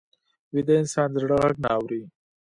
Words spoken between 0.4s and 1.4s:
ویده انسان د زړه